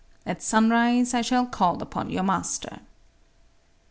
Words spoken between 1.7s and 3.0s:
upon your master."